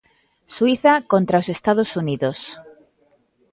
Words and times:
Suíza 0.55 0.93
contra 1.11 1.41
os 1.41 1.47
Estados 1.57 1.89
Unidos. 2.01 2.37